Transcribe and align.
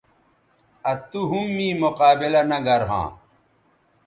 آ 0.89 0.93
تو 1.09 1.19
ھم 1.29 1.45
می 1.55 1.67
مقابلہ 1.81 2.41
نہ 2.49 2.57
گرھواں 2.65 3.07